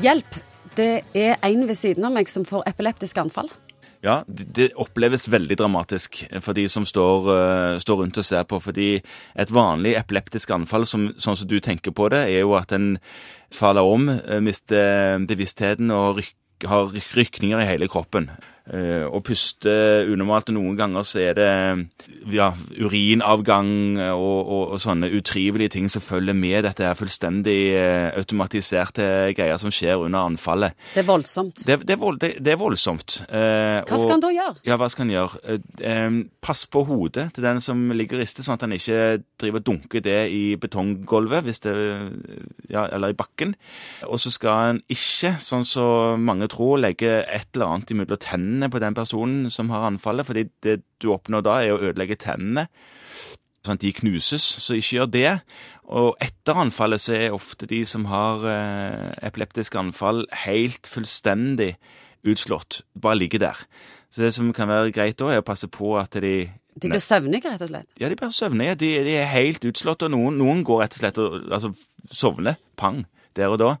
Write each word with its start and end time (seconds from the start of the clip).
Hjelp! 0.00 0.38
Det 0.72 1.02
er 1.12 1.34
en 1.44 1.66
ved 1.68 1.76
siden 1.76 2.06
av 2.08 2.14
meg 2.14 2.30
som 2.32 2.46
får 2.48 2.64
epileptisk 2.70 3.18
anfall. 3.20 3.50
Ja, 4.02 4.22
det, 4.26 4.70
oppleves 4.80 5.28
veldig 5.30 5.58
dramatisk 5.60 6.22
for 6.40 6.56
de 6.56 6.64
som 6.72 6.86
står, 6.88 7.28
uh, 7.28 7.76
står, 7.78 8.00
rundt 8.00 8.18
og 8.18 8.24
ser 8.24 8.46
på. 8.48 8.56
Fordi 8.64 8.88
et 9.36 9.52
vanlig 9.52 9.92
epileptisk 10.00 10.54
anfall, 10.56 10.88
som, 10.88 11.10
sånn 11.20 11.36
som 11.38 11.50
du 11.50 11.58
tenker 11.60 11.92
på 11.94 12.08
det, 12.10 12.24
er 12.32 12.40
jo 12.40 12.56
at 12.56 12.72
en 12.72 12.96
faller 13.52 13.84
om, 13.84 14.08
uh, 14.16 14.38
mister 14.40 15.20
bevisstheten 15.28 15.92
og 15.92 16.22
ryk, 16.22 16.32
har 16.72 16.96
rykninger 17.18 17.60
i 17.60 17.68
hele 17.68 17.90
kroppen. 17.90 18.30
Uh, 18.62 19.08
og 19.10 19.24
puste 19.26 19.72
unormalt. 20.06 20.52
Noen 20.54 20.76
ganger 20.78 21.02
så 21.06 21.18
er 21.18 21.34
det 21.34 21.46
ja, 22.30 22.52
urinavgang 22.78 23.72
og, 24.12 24.38
og, 24.38 24.60
og, 24.76 24.76
sånne 24.82 25.08
utrivelige 25.10 25.72
ting 25.74 25.88
som 25.90 26.04
følger 26.04 26.36
med 26.38 26.62
dette 26.68 26.86
her 26.86 26.94
fullstendig 26.94 27.56
uh, 27.74 28.12
automatiserte 28.20 29.32
greier 29.34 29.58
som 29.58 29.74
skjer 29.74 30.04
under 30.04 30.28
anfallet. 30.30 30.78
Det 30.94 31.02
er 31.02 31.08
voldsomt. 31.08 31.64
Det, 31.66 31.80
det, 31.82 31.96
er, 31.96 32.00
vold, 32.04 32.20
det, 32.22 32.36
det 32.38 32.54
er, 32.54 32.60
voldsomt. 32.60 33.16
Eh, 33.26 33.80
hva 33.82 33.98
skal 33.98 34.14
han 34.14 34.22
da 34.22 34.30
gjøre? 34.30 34.54
Ja, 34.68 34.78
hva 34.78 34.90
skal 34.92 35.08
han 35.08 35.14
gjøre? 35.16 35.58
pass 36.42 36.64
på 36.70 36.82
hodet 36.86 37.28
til 37.34 37.44
den 37.44 37.60
som 37.62 37.80
ligger 37.94 38.18
og 38.18 38.22
rister, 38.22 38.44
sånn 38.44 38.56
at 38.56 38.64
han 38.64 38.74
ikke 38.74 39.22
driver 39.40 39.60
og 39.60 39.66
dunker 39.66 40.02
det 40.04 40.20
i 40.34 40.42
betonggulvet, 40.60 41.44
hvis 41.46 41.62
det, 41.64 41.74
ja, 42.70 42.86
eller 42.86 43.12
i 43.12 43.18
bakken. 43.18 43.54
Og 44.06 44.20
så 44.22 44.32
skal 44.34 44.58
han 44.58 44.80
ikke, 44.92 45.34
sånn 45.42 45.66
som 45.66 46.22
mange 46.26 46.48
tror, 46.52 46.80
legge 46.82 47.20
et 47.22 47.50
eller 47.54 47.74
annet 47.76 47.94
imellom 47.94 48.22
tennene 48.22 48.51
tennene 48.52 48.70
på 48.70 48.80
den 48.80 48.94
personen 48.94 49.50
som 49.50 49.70
har 49.70 49.86
anfallet, 49.86 50.26
fordi 50.26 50.50
det 50.62 50.82
du 51.00 51.12
oppnår 51.12 51.42
da, 51.42 51.62
er 51.62 51.72
å 51.72 51.80
ødelegge 51.80 52.16
tennene. 52.20 52.68
Sånn 53.64 53.78
at 53.78 53.82
de 53.82 53.92
knuses, 53.94 54.42
så 54.42 54.74
ikke 54.74 54.96
gjør 54.96 55.10
det. 55.12 55.40
Og 55.86 56.16
etter 56.20 56.58
anfallet 56.58 57.00
så 57.00 57.14
er 57.14 57.32
ofte 57.34 57.66
de 57.66 57.84
som 57.86 58.06
har 58.10 58.42
eh, 58.44 59.12
epileptisk 59.22 59.76
anfall, 59.78 60.26
helt 60.44 60.86
fullstendig 60.86 61.76
utslått. 62.26 62.82
Bare 62.94 63.20
ligger 63.20 63.38
der. 63.38 63.60
Så 64.10 64.22
det 64.22 64.34
som 64.34 64.50
kan 64.52 64.68
være 64.68 64.92
greit 64.92 65.20
da, 65.20 65.30
er 65.30 65.40
å 65.40 65.46
passe 65.46 65.70
på 65.70 65.96
at 66.00 66.12
de 66.20 66.50
De 66.74 66.88
blir 66.88 67.00
søvnige, 67.00 67.52
rett 67.52 67.62
og 67.62 67.70
slett? 67.70 67.88
Ja, 68.00 68.08
de 68.08 68.16
blir 68.16 68.34
søvnige. 68.34 68.74
De, 68.80 68.90
de 69.06 69.16
er 69.20 69.30
helt 69.30 69.64
utslått, 69.64 70.02
og 70.02 70.10
noen, 70.10 70.38
noen 70.40 70.64
går 70.64 70.82
rett 70.82 70.96
og 70.96 71.04
slett 71.04 71.22
og 71.22 71.38
altså, 71.52 71.72
sovner. 72.10 72.58
Pang 72.76 73.04
der 73.38 73.54
og 73.54 73.60
da. 73.62 73.72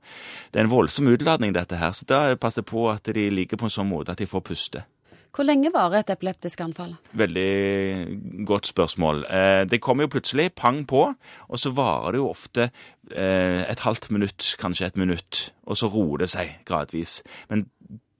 Det 0.52 0.60
er 0.60 0.66
en 0.66 0.72
voldsom 0.72 1.10
utladning, 1.12 1.54
dette 1.56 1.78
her, 1.80 1.94
så 1.96 2.08
da 2.08 2.24
passer 2.40 2.66
på 2.66 2.88
at 2.92 3.08
de 3.08 3.28
ligger 3.30 3.60
på 3.60 3.68
en 3.68 3.76
sånn 3.76 3.90
måte 3.90 4.14
at 4.14 4.22
de 4.22 4.28
får 4.30 4.44
puste. 4.46 4.84
Hvor 5.32 5.46
lenge 5.48 5.70
varer 5.72 6.02
et 6.02 6.10
epileptisk 6.12 6.60
anfall? 6.60 6.90
Veldig 7.16 8.44
godt 8.44 8.68
spørsmål. 8.68 9.22
Eh, 9.24 9.62
det 9.64 9.80
kommer 9.80 10.04
jo 10.04 10.12
plutselig 10.12 10.50
pang 10.60 10.82
på, 10.84 11.06
og 11.48 11.60
så 11.60 11.72
varer 11.72 12.12
det 12.12 12.20
jo 12.20 12.28
ofte 12.28 12.66
eh, 12.68 13.62
et 13.64 13.80
halvt 13.80 14.10
minutt, 14.12 14.50
kanskje 14.60 14.90
et 14.90 15.00
minutt, 15.00 15.46
og 15.64 15.80
så 15.80 15.88
roer 15.88 16.26
det 16.26 16.28
seg 16.34 16.58
gradvis. 16.68 17.22
Men 17.48 17.64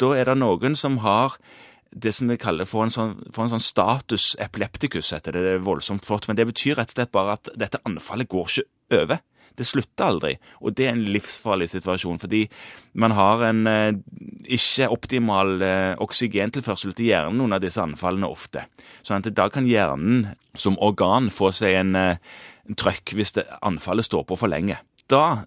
da 0.01 0.15
er 0.17 0.31
det 0.31 0.39
noen 0.41 0.79
som 0.79 1.03
har 1.05 1.37
det 1.93 2.15
som 2.17 2.31
vi 2.33 2.39
kaller 2.41 2.65
for 2.65 2.87
en 2.87 2.93
sånn, 2.93 3.19
for 3.29 3.45
en 3.45 3.53
sånn 3.53 3.65
status 3.65 4.33
epilepticus, 4.41 5.13
heter 5.13 5.37
det. 5.37 5.43
Det 5.45 5.55
er 5.59 5.67
voldsomt 5.67 6.07
flott. 6.09 6.29
Men 6.29 6.39
det 6.39 6.49
betyr 6.49 6.79
rett 6.79 6.95
og 6.95 6.97
slett 6.97 7.13
bare 7.13 7.37
at 7.37 7.53
dette 7.61 7.83
anfallet 7.89 8.31
går 8.33 8.49
ikke 8.49 9.03
over. 9.03 9.21
Det 9.58 9.67
slutter 9.69 10.08
aldri, 10.08 10.33
og 10.61 10.77
det 10.78 10.86
er 10.86 10.95
en 10.97 11.05
livsfarlig 11.14 11.69
situasjon. 11.72 12.20
Fordi 12.22 12.45
man 12.98 13.14
har 13.17 13.45
en 13.48 13.67
eh, 13.70 13.98
ikke 14.58 14.91
optimal 14.92 15.62
eh, 15.64 15.92
oksygentilførsel 16.03 16.97
til 16.97 17.12
hjernen 17.12 17.45
under 17.47 17.62
disse 17.62 17.83
anfallene 17.83 18.30
ofte. 18.30 18.67
Sånn 19.03 19.23
at 19.23 19.33
da 19.36 19.48
kan 19.53 19.69
hjernen 19.69 20.33
som 20.58 20.78
organ 20.83 21.30
få 21.33 21.53
seg 21.56 21.78
en, 21.80 21.95
eh, 21.98 22.17
en 22.69 22.78
trøkk 22.78 23.14
hvis 23.19 23.36
det, 23.39 23.47
anfallet 23.62 24.08
står 24.08 24.27
på 24.28 24.41
for 24.41 24.53
lenge. 24.53 24.80
Da 25.12 25.45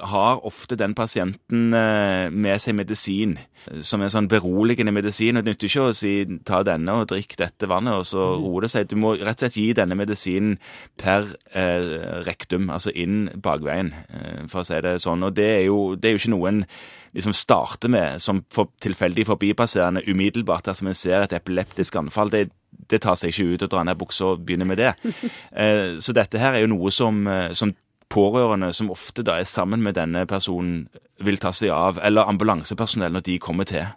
har 0.00 0.44
ofte 0.46 0.76
den 0.78 0.94
pasienten 0.94 1.74
eh, 1.76 2.30
med 2.30 2.62
seg 2.62 2.76
medisin, 2.78 3.36
som 3.84 4.02
er 4.02 4.10
sånn 4.10 4.30
beroligende 4.30 4.94
medisin. 4.94 5.36
og 5.36 5.44
Det 5.44 5.52
nytter 5.52 5.68
ikke 5.68 5.84
å 5.90 5.96
si 5.96 6.14
ta 6.48 6.62
denne 6.66 6.96
og 6.98 7.10
drikk 7.12 7.36
dette 7.40 7.68
vannet, 7.70 8.00
og 8.00 8.06
så 8.08 8.24
mm. 8.32 8.46
roer 8.46 8.66
det 8.66 8.72
seg. 8.72 8.88
Du 8.88 8.96
må 9.00 9.12
rett 9.18 9.36
og 9.36 9.44
slett 9.44 9.60
gi 9.60 9.68
denne 9.76 9.98
medisinen 9.98 10.56
per 11.00 11.28
eh, 11.52 12.24
rektum, 12.26 12.70
altså 12.72 12.94
inn 12.94 13.28
bakveien, 13.44 13.92
eh, 14.08 14.42
for 14.52 14.62
å 14.62 14.66
si 14.68 14.80
det 14.84 14.96
sånn. 15.04 15.28
Og 15.28 15.36
det 15.36 15.50
er 15.58 15.64
jo, 15.68 15.92
det 15.94 16.10
er 16.10 16.16
jo 16.16 16.24
ikke 16.24 16.34
noe 16.36 16.52
en 16.52 16.66
liksom 17.12 17.34
starter 17.36 17.92
med 17.92 18.22
som 18.24 18.40
for 18.52 18.72
tilfeldig 18.80 19.26
forbipasserende 19.28 20.04
umiddelbart 20.08 20.64
dersom 20.70 20.88
en 20.88 20.96
ser 20.96 21.20
et 21.20 21.34
epileptisk 21.36 21.96
anfall. 22.00 22.32
Det, 22.32 22.46
det 22.90 23.02
tar 23.04 23.18
seg 23.20 23.32
ikke 23.32 23.54
ut 23.54 23.66
å 23.66 23.70
dra 23.74 23.84
ned 23.84 24.00
buksa 24.00 24.32
og 24.32 24.46
begynne 24.46 24.68
med 24.68 24.80
det. 24.80 24.94
Eh, 25.52 25.98
så 26.00 26.14
dette 26.16 26.40
her 26.40 26.54
er 26.56 26.62
jo 26.62 26.70
noe 26.72 26.90
som, 26.94 27.26
eh, 27.28 27.52
som 27.52 27.74
pårørende, 28.12 28.72
som 28.76 28.92
ofte 28.92 29.24
da 29.26 29.38
er 29.40 29.48
sammen 29.48 29.82
med 29.84 29.96
denne 29.96 30.26
personen, 30.28 30.86
vil 31.22 31.38
ta 31.40 31.52
seg 31.54 31.72
av, 31.72 32.00
eller 32.02 32.28
ambulansepersonell 32.28 33.14
når 33.16 33.26
de 33.28 33.38
kommer 33.42 33.68
til. 33.68 33.88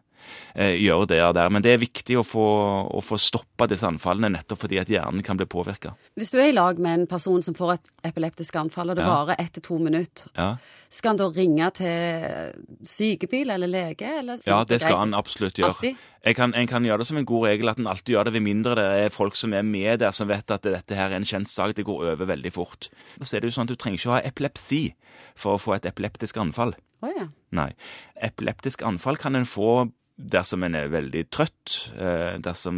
Eh, 0.56 0.78
gjør 0.80 1.03
det 1.09 1.19
der. 1.36 1.50
Men 1.52 1.63
det 1.63 1.74
er 1.74 1.81
viktig 1.81 2.16
å 2.16 2.24
få, 2.24 2.46
å 2.88 3.02
få 3.03 3.18
stoppa 3.19 3.68
disse 3.68 3.88
anfallene, 3.88 4.31
nettopp 4.38 4.62
fordi 4.62 4.80
at 4.80 4.91
hjernen 4.91 5.24
kan 5.25 5.36
bli 5.36 5.47
påvirka. 5.52 5.91
Hvis 6.16 6.31
du 6.31 6.38
er 6.40 6.53
i 6.53 6.56
lag 6.56 6.80
med 6.80 7.02
en 7.02 7.08
person 7.12 7.44
som 7.44 7.58
får 7.58 7.74
et 7.74 7.91
epileptisk 8.12 8.56
anfall, 8.62 8.94
og 8.94 9.00
det 9.00 9.03
ja. 9.03 9.12
varer 9.12 9.41
ett 9.44 9.52
til 9.58 9.66
to 9.66 9.80
minutter, 9.84 10.30
ja. 10.38 10.53
skal 10.88 11.13
han 11.13 11.19
da 11.19 11.28
ringe 11.36 11.68
til 11.75 12.56
sykebil 12.88 13.52
eller 13.52 13.72
lege? 13.72 14.13
Eller? 14.22 14.40
Ja, 14.47 14.62
det 14.63 14.80
skal 14.86 15.02
han 15.02 15.18
absolutt 15.18 15.59
gjøre. 15.59 15.91
Jeg 16.25 16.40
kan, 16.40 16.56
en 16.57 16.72
kan 16.72 16.88
gjøre 16.88 17.03
det 17.03 17.09
som 17.12 17.19
en 17.19 17.28
god 17.28 17.50
regel 17.50 17.69
at 17.69 17.81
en 17.81 17.92
alltid 17.92 18.16
gjør 18.16 18.30
det, 18.30 18.38
ved 18.38 18.47
mindre 18.47 18.80
det 18.80 18.86
er 19.03 19.13
folk 19.13 19.36
som 19.38 19.53
er 19.53 19.68
med 19.68 20.00
der, 20.02 20.16
som 20.16 20.31
vet 20.31 20.56
at 20.56 20.63
dette 20.63 20.97
her 20.97 21.12
er 21.12 21.19
en 21.19 21.28
kjent 21.28 21.52
sak. 21.52 21.75
Det 21.75 21.86
går 21.86 22.13
over 22.16 22.31
veldig 22.31 22.56
fort. 22.56 22.88
Så 23.19 23.36
er 23.36 23.44
det 23.44 23.52
jo 23.52 23.59
sånn 23.59 23.68
at 23.68 23.75
Du 23.75 23.78
trenger 23.78 24.00
ikke 24.00 24.13
å 24.13 24.16
ha 24.16 24.24
epilepsi 24.24 24.84
for 25.36 25.59
å 25.59 25.62
få 25.62 25.75
et 25.75 25.86
epileptisk 25.92 26.40
anfall. 26.40 26.74
Oh, 27.03 27.11
ja. 27.11 27.29
Nei. 27.56 27.72
Epileptisk 28.23 28.85
anfall 28.88 29.19
kan 29.22 29.35
en 29.35 29.47
få 29.50 29.88
dersom 30.16 30.63
en 30.63 30.75
er 30.79 30.91
veldig 30.94 31.25
trøtt, 31.33 31.91
eh, 32.00 32.38
dersom 32.39 32.78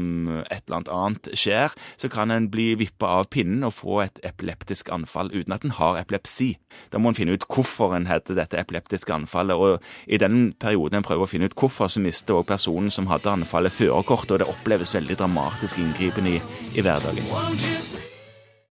et 0.49 0.63
eller 0.65 0.77
annet 0.77 0.89
annet 0.89 1.29
skjer, 1.37 1.73
så 1.97 2.09
kan 2.09 2.31
en 2.31 2.49
bli 2.49 2.73
vippa 2.75 3.05
av 3.19 3.29
pinnen 3.29 3.63
og 3.63 3.75
få 3.77 4.01
et 4.05 4.19
epileptisk 4.25 4.89
anfall 4.89 5.29
uten 5.29 5.53
at 5.53 5.63
en 5.63 5.75
har 5.77 5.99
epilepsi. 6.01 6.57
Da 6.91 6.97
må 6.97 7.09
en 7.09 7.19
finne 7.19 7.37
ut 7.37 7.45
hvorfor 7.45 7.95
en 7.95 8.09
heter 8.09 8.35
dette 8.35 8.57
epileptiske 8.57 9.13
anfallet, 9.13 9.55
og 9.55 9.81
i 10.07 10.17
den 10.17 10.53
perioden 10.53 10.97
en 10.97 11.07
prøver 11.07 11.27
å 11.27 11.29
finne 11.29 11.45
ut 11.45 11.55
hvorfor, 11.55 11.87
så 11.87 12.01
mister 12.01 12.41
òg 12.41 12.49
personen 12.49 12.89
som 12.89 13.07
hadde 13.07 13.29
anfallet, 13.29 13.71
førerkortet, 13.71 14.31
og 14.31 14.39
det 14.39 14.49
oppleves 14.49 14.95
veldig 14.97 15.19
dramatisk 15.21 15.77
inngripen 15.77 16.33
i, 16.33 16.41
i 16.73 16.81
hverdagen. 16.81 17.96